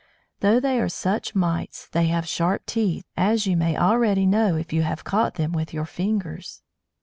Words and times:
Though 0.39 0.59
they 0.59 0.79
are 0.81 0.89
such 0.89 1.35
mites, 1.35 1.87
they 1.87 2.07
have 2.07 2.27
sharp 2.27 2.65
teeth, 2.65 3.05
as 3.15 3.45
you 3.45 3.55
may 3.55 3.77
already 3.77 4.25
know 4.25 4.55
if 4.55 4.73
you 4.73 4.81
have 4.81 5.03
caught 5.03 5.35
them 5.35 5.51
with 5.51 5.75
your 5.75 5.85
fingers! 5.85 6.63